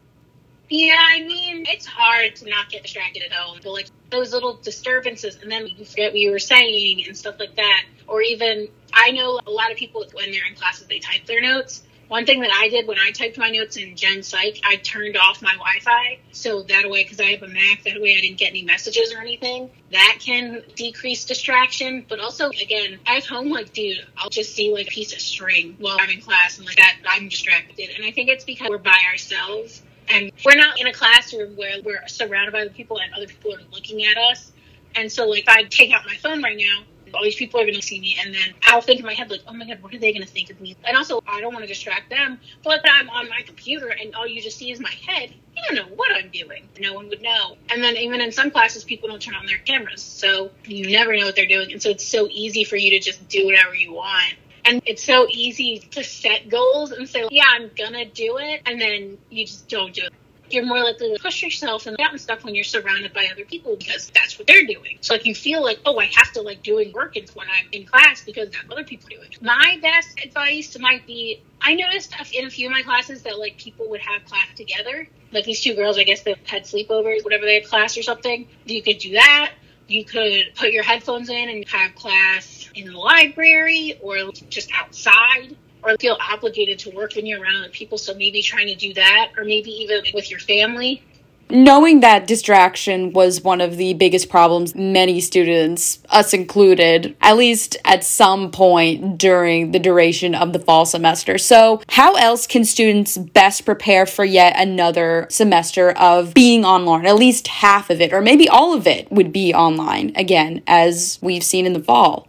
[0.69, 4.57] Yeah, I mean, it's hard to not get distracted at home, but like those little
[4.57, 8.67] disturbances, and then you forget what you were saying and stuff like that, or even
[8.95, 11.83] I know a lot of people when they're in classes they type their notes.
[12.07, 15.17] One thing that I did when I typed my notes in Gen Psych, I turned
[15.17, 18.37] off my Wi-Fi so that way because I have a Mac, that way I didn't
[18.37, 19.71] get any messages or anything.
[19.91, 24.87] That can decrease distraction, but also again at home, like dude, I'll just see like
[24.87, 28.11] a piece of string while I'm in class and like that I'm distracted, and I
[28.11, 32.51] think it's because we're by ourselves and we're not in a classroom where we're surrounded
[32.51, 34.51] by the people and other people are looking at us.
[34.95, 36.83] And so like if I take out my phone right now
[37.15, 39.29] all these people are going to see me, and then I'll think in my head
[39.29, 40.75] like, oh my god, what are they going to think of me?
[40.83, 42.39] And also, I don't want to distract them.
[42.63, 45.75] But I'm on my computer and all you just see is my head, you don't
[45.75, 46.67] know what I'm doing.
[46.79, 47.57] No one would know.
[47.71, 51.15] And then even in some classes, people don't turn on their cameras, so you never
[51.15, 51.71] know what they're doing.
[51.71, 54.35] And so it's so easy for you to just do whatever you want.
[54.65, 58.81] And it's so easy to set goals and say, yeah, I'm gonna do it, and
[58.81, 60.13] then you just don't do it
[60.55, 63.75] you're more likely to push yourself and and stuff when you're surrounded by other people
[63.75, 64.97] because that's what they're doing.
[65.01, 67.85] So like you feel like, oh, I have to like doing work when I'm in
[67.85, 69.29] class because that's other people doing.
[69.41, 73.57] My best advice might be I noticed in a few of my classes that like
[73.57, 75.07] people would have class together.
[75.31, 78.47] Like these two girls, I guess they had sleepovers, whatever they had class or something.
[78.65, 79.51] You could do that.
[79.87, 85.55] You could put your headphones in and have class in the library or just outside
[85.85, 87.97] or feel obligated to work when you're around other people.
[87.97, 91.03] So maybe trying to do that, or maybe even with your family.
[91.47, 97.77] Knowing that distraction was one of the biggest problems many students, us included, at least
[97.85, 101.37] at some point during the duration of the fall semester.
[101.37, 107.05] So, how else can students best prepare for yet another semester of being online?
[107.05, 111.19] At least half of it, or maybe all of it, would be online again, as
[111.21, 112.27] we've seen in the fall.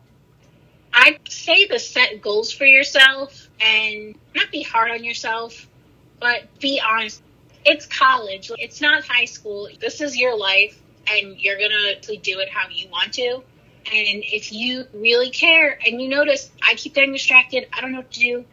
[0.93, 5.69] I'd say the set goals for yourself and not be hard on yourself,
[6.21, 7.23] but be honest.
[7.65, 8.51] It's college.
[8.59, 9.69] It's not high school.
[9.81, 13.43] This is your life, and you're gonna do it how you want to.
[13.93, 17.99] And if you really care and you notice I keep getting distracted, I don't know
[17.99, 18.45] what to do,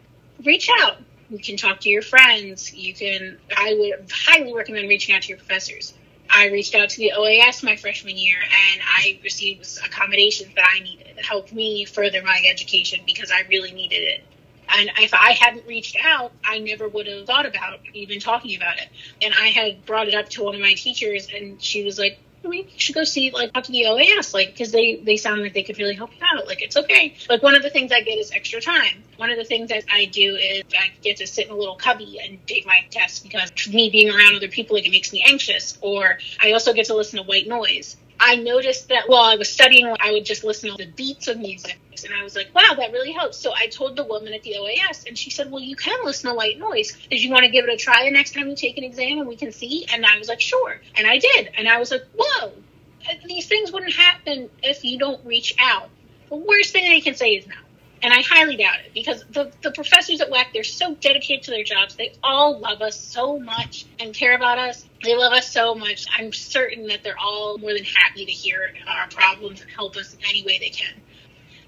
[0.44, 0.98] reach out.
[1.30, 2.74] You can talk to your friends.
[2.74, 5.94] You can, I would highly recommend reaching out to your professors.
[6.30, 10.80] I reached out to the OAS my freshman year and I received accommodations that I
[10.80, 11.08] needed.
[11.18, 14.24] It helped me further my education because I really needed it.
[14.70, 18.78] And if I hadn't reached out, I never would have thought about even talking about
[18.78, 18.90] it.
[19.22, 22.20] And I had brought it up to one of my teachers, and she was like,
[22.44, 25.54] "We should go see like talk to the OAS, like because they they sound like
[25.54, 26.48] they could really help you out.
[26.48, 27.16] Like it's okay.
[27.30, 29.04] Like one of the things I get is extra time.
[29.18, 31.76] One of the things that I do is I get to sit in a little
[31.76, 35.24] cubby and take my test because me being around other people like it makes me
[35.28, 35.78] anxious.
[35.82, 37.98] Or I also get to listen to white noise.
[38.26, 41.38] I noticed that while I was studying, I would just listen to the beats of
[41.38, 41.78] music.
[42.06, 43.38] And I was like, wow, that really helps.
[43.38, 46.30] So I told the woman at the OAS, and she said, well, you can listen
[46.30, 46.98] to white noise.
[47.10, 49.20] Did you want to give it a try the next time you take an exam
[49.20, 49.86] and we can see?
[49.92, 50.80] And I was like, sure.
[50.96, 51.50] And I did.
[51.58, 55.90] And I was like, whoa, uh, these things wouldn't happen if you don't reach out.
[56.30, 57.56] The worst thing they can say is no.
[58.04, 61.52] And I highly doubt it because the, the professors at WAC, they're so dedicated to
[61.52, 61.96] their jobs.
[61.96, 64.86] They all love us so much and care about us.
[65.02, 66.06] They love us so much.
[66.18, 70.14] I'm certain that they're all more than happy to hear our problems and help us
[70.14, 70.94] in any way they can.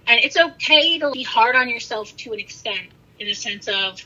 [0.08, 4.06] And it's okay to be hard on yourself to an extent, in the sense of,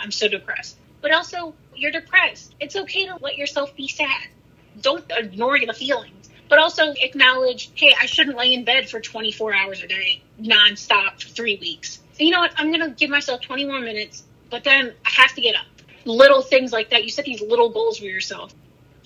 [0.00, 0.76] I'm so depressed.
[1.00, 2.56] But also, you're depressed.
[2.58, 4.26] It's okay to let yourself be sad.
[4.80, 6.17] Don't ignore the feelings
[6.48, 11.22] but also acknowledge, hey, I shouldn't lay in bed for 24 hours a day, nonstop
[11.22, 12.00] for three weeks.
[12.18, 12.52] You know what?
[12.56, 15.66] I'm going to give myself 20 more minutes, but then I have to get up.
[16.04, 17.04] Little things like that.
[17.04, 18.54] You set these little goals for yourself.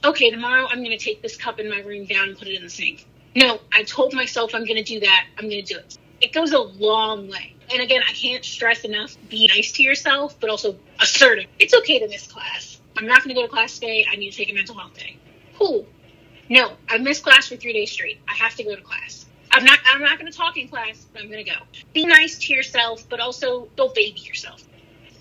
[0.05, 2.57] Okay, tomorrow I'm going to take this cup in my room down and put it
[2.57, 3.07] in the sink.
[3.35, 5.27] No, I told myself I'm going to do that.
[5.39, 5.99] I'm going to do it.
[6.21, 7.55] It goes a long way.
[7.73, 11.47] And again, I can't stress enough be nice to yourself, but also assertive.
[11.59, 12.81] It's okay to miss class.
[12.97, 14.05] I'm not going to go to class today.
[14.11, 15.17] I need to take a mental health day.
[15.59, 15.87] Cool.
[16.53, 18.21] No, I missed class for three days straight.
[18.29, 19.25] I have to go to class.
[19.53, 19.79] I'm not.
[19.87, 21.07] I'm not going to talk in class.
[21.11, 21.57] But I'm going to go.
[21.95, 24.63] Be nice to yourself, but also don't baby yourself.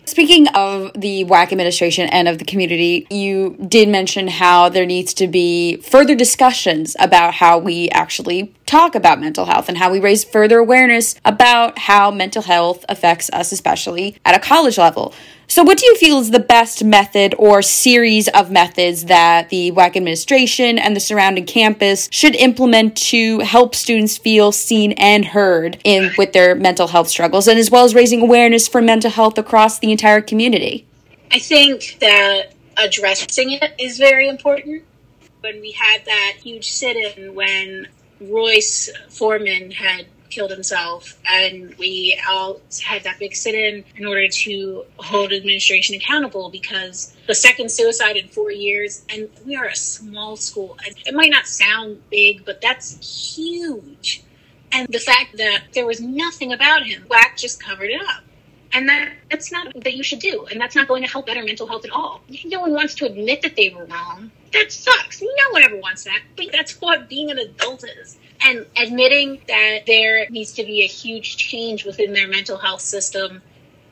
[0.03, 5.13] Speaking of the WAC administration and of the community, you did mention how there needs
[5.13, 9.99] to be further discussions about how we actually talk about mental health and how we
[9.99, 15.13] raise further awareness about how mental health affects us, especially at a college level.
[15.47, 19.73] So, what do you feel is the best method or series of methods that the
[19.73, 25.77] WAC administration and the surrounding campus should implement to help students feel seen and heard
[25.83, 29.37] in with their mental health struggles, and as well as raising awareness for mental health
[29.37, 30.87] across the entire community?
[31.29, 34.83] I think that addressing it is very important.
[35.41, 37.87] When we had that huge sit-in when
[38.21, 44.85] Royce Foreman had killed himself, and we all had that big sit-in in order to
[44.97, 50.37] hold administration accountable because the second suicide in four years, and we are a small
[50.37, 50.77] school.
[51.05, 54.23] It might not sound big, but that's huge.
[54.71, 58.23] And the fact that there was nothing about him, WAC just covered it up.
[58.73, 60.45] And that, that's not that you should do.
[60.45, 62.21] And that's not going to help better mental health at all.
[62.45, 64.31] No one wants to admit that they were wrong.
[64.53, 65.21] That sucks.
[65.21, 66.21] No one ever wants that.
[66.37, 70.87] But that's what being an adult is and admitting that there needs to be a
[70.87, 73.41] huge change within their mental health system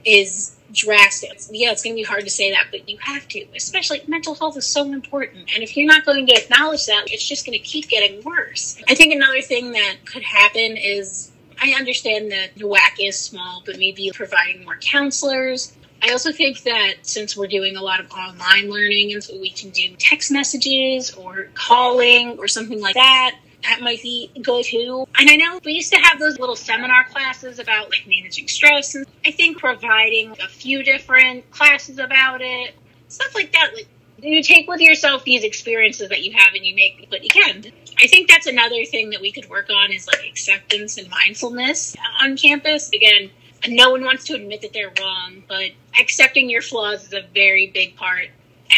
[0.06, 1.40] is drastic.
[1.52, 3.46] Yeah, it's going to be hard to say that, but you have to.
[3.56, 5.50] Especially mental health is so important.
[5.54, 8.82] And if you're not going to acknowledge that, it's just going to keep getting worse.
[8.88, 11.32] I think another thing that could happen is
[11.62, 15.76] I understand that the WAC is small, but maybe providing more counselors.
[16.02, 19.50] I also think that since we're doing a lot of online learning and so we
[19.50, 25.06] can do text messages or calling or something like that, that might be go to.
[25.18, 28.96] And I know we used to have those little seminar classes about like managing stress,
[28.96, 32.76] and I think providing a few different classes about it,
[33.10, 33.72] stuff like that.
[33.74, 33.88] Like
[34.22, 37.66] you take with yourself these experiences that you have and you make what you can.
[38.02, 41.96] I think that's another thing that we could work on is like acceptance and mindfulness
[42.22, 42.90] on campus.
[42.90, 43.30] Again,
[43.68, 47.68] no one wants to admit that they're wrong, but accepting your flaws is a very
[47.68, 48.28] big part.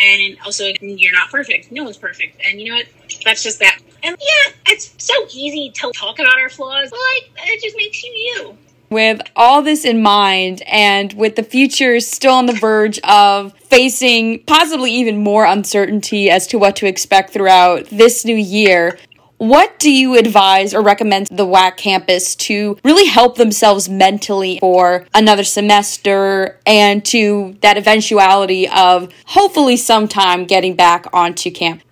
[0.02, 1.72] And also, you're not perfect.
[1.72, 2.42] No one's perfect.
[2.48, 2.88] And you know what?
[3.26, 3.80] That's just that.
[4.02, 8.02] And yeah, it's so easy to talk about our flaws, but like, it just makes
[8.04, 8.58] you you.
[8.90, 14.44] With all this in mind, and with the future still on the verge of facing
[14.44, 18.98] possibly even more uncertainty as to what to expect throughout this new year,
[19.42, 25.08] what do you advise or recommend the WAC campus to really help themselves mentally for
[25.16, 31.84] another semester and to that eventuality of hopefully sometime getting back onto campus?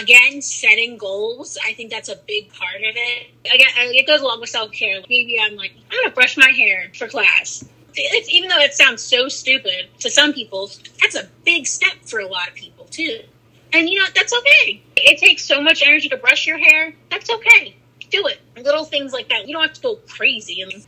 [0.00, 1.58] again, setting goals.
[1.66, 3.26] I think that's a big part of it.
[3.52, 5.00] Again, it goes along with self care.
[5.08, 7.64] Maybe I'm like, I'm gonna brush my hair for class.
[7.94, 12.20] It's, even though it sounds so stupid to some people, that's a big step for
[12.20, 13.22] a lot of people too.
[13.72, 14.82] And you know, that's okay.
[14.96, 16.94] It takes so much energy to brush your hair.
[17.10, 17.76] That's okay.
[18.10, 18.40] Do it.
[18.62, 19.48] Little things like that.
[19.48, 20.64] You don't have to go crazy.
[20.64, 20.82] Mean,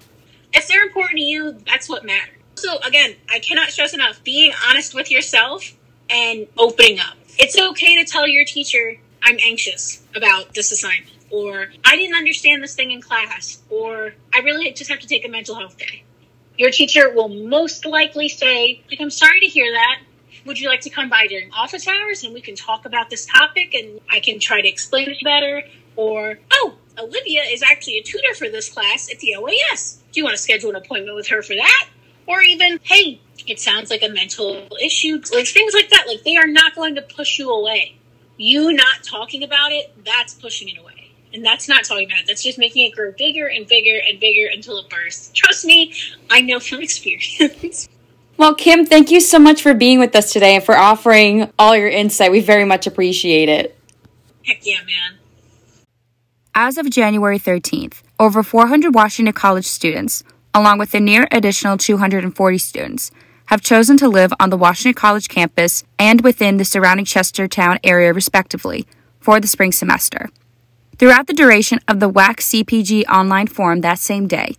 [0.53, 2.35] if they're important to you, that's what matters.
[2.57, 5.75] So again, I cannot stress enough being honest with yourself
[6.11, 11.69] and opening up it's okay to tell your teacher, I'm anxious about this assignment, or
[11.85, 15.29] I didn't understand this thing in class, or I really just have to take a
[15.29, 16.05] mental health day.
[16.57, 20.01] Your teacher will most likely say, like, I'm sorry to hear that.
[20.47, 23.25] Would you like to come by during office hours and we can talk about this
[23.27, 25.63] topic and I can try to explain it better?
[25.97, 29.99] Or, oh, Olivia is actually a tutor for this class at the OAS.
[30.13, 31.89] Do you want to schedule an appointment with her for that?
[32.27, 35.21] Or even, hey, it sounds like a mental issue.
[35.33, 36.05] Like things like that.
[36.07, 37.97] Like they are not going to push you away.
[38.37, 41.13] You not talking about it, that's pushing it away.
[41.33, 42.27] And that's not talking about it.
[42.27, 45.31] That's just making it grow bigger and bigger and bigger until it bursts.
[45.35, 45.95] Trust me,
[46.31, 47.89] I know from experience.
[48.37, 51.77] Well, Kim, thank you so much for being with us today and for offering all
[51.77, 52.33] your insight.
[52.33, 53.79] We very much appreciate it.
[54.45, 55.19] Heck yeah, man.
[56.55, 62.59] As of January 13th, over 400 Washington College students, along with a near additional 240
[62.59, 63.11] students,
[63.47, 68.13] have chosen to live on the Washington College campus and within the surrounding Chestertown area,
[68.13, 68.87] respectively,
[69.21, 70.29] for the spring semester.
[70.99, 74.55] Throughout the duration of the WAC CPG online forum that same day,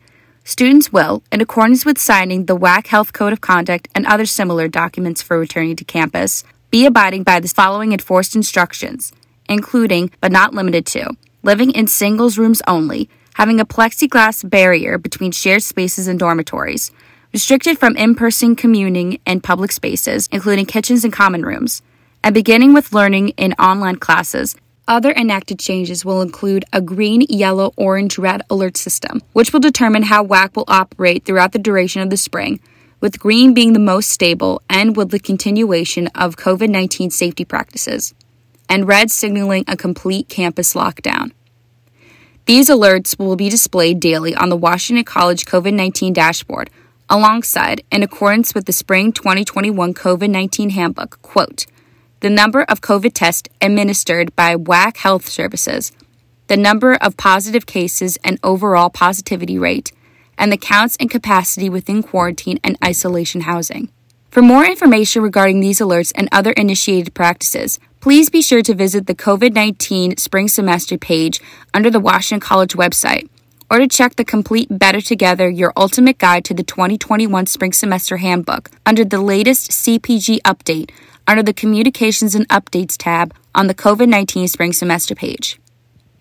[0.45, 4.67] students will, in accordance with signing the WAC Health Code of Conduct and other similar
[4.67, 9.11] documents for returning to campus, be abiding by the following enforced instructions,
[9.49, 11.09] including, but not limited to,
[11.41, 16.91] living in singles rooms only, having a plexiglass barrier between shared spaces and dormitories,
[17.33, 21.81] restricted from in person communing in public spaces, including kitchens and common rooms,
[22.23, 24.55] and beginning with learning in online classes.
[24.87, 30.03] Other enacted changes will include a green, yellow, orange, red alert system, which will determine
[30.03, 32.59] how WAC will operate throughout the duration of the spring,
[33.01, 38.13] with green being the most stable and with the continuation of COVID 19 safety practices,
[38.69, 41.31] and red signaling a complete campus lockdown.
[42.45, 46.69] These alerts will be displayed daily on the Washington College COVID 19 dashboard
[47.09, 51.65] alongside, in accordance with the spring 2021 COVID 19 handbook, quote,
[52.21, 55.91] the number of COVID tests administered by WAC Health Services,
[56.47, 59.91] the number of positive cases and overall positivity rate,
[60.37, 63.89] and the counts and capacity within quarantine and isolation housing.
[64.31, 69.07] For more information regarding these alerts and other initiated practices, please be sure to visit
[69.07, 71.39] the COVID 19 spring semester page
[71.73, 73.29] under the Washington College website
[73.69, 78.17] or to check the complete Better Together Your Ultimate Guide to the 2021 Spring Semester
[78.17, 80.91] Handbook under the latest CPG update
[81.27, 85.59] under the Communications and Updates tab on the COVID 19 Spring Semester page.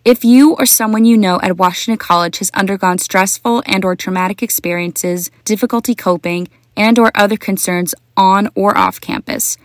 [0.05, 4.43] If you or someone you know at Washington College has undergone stressful and or traumatic
[4.43, 9.57] experiences, difficulty coping, and or other concerns on or off campus,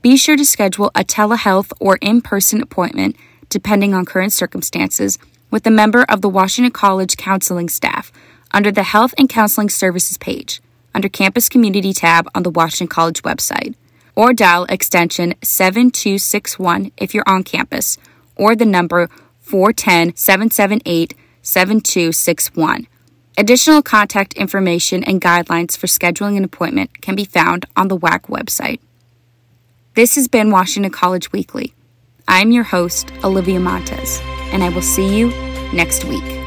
[0.00, 3.16] be sure to schedule a telehealth or in-person appointment
[3.48, 5.18] depending on current circumstances
[5.50, 8.12] with a member of the Washington College counseling staff
[8.52, 10.60] under the Health and Counseling Services page
[10.94, 13.74] under Campus Community tab on the Washington College website,
[14.18, 17.96] or dial extension 7261 if you're on campus,
[18.34, 19.08] or the number
[19.38, 22.88] 410 778 7261.
[23.36, 28.22] Additional contact information and guidelines for scheduling an appointment can be found on the WAC
[28.22, 28.80] website.
[29.94, 31.72] This has been Washington College Weekly.
[32.26, 34.20] I'm your host, Olivia Montes
[34.52, 35.28] and I will see you
[35.72, 36.37] next week.